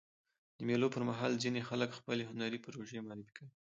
د 0.57 0.59
مېلو 0.67 0.87
پر 0.95 1.03
مهال 1.09 1.31
ځيني 1.43 1.61
خلک 1.69 1.89
خپلي 1.99 2.23
هنري 2.29 2.59
پروژې 2.65 2.99
معرفي 3.07 3.31
کوي. 3.37 3.51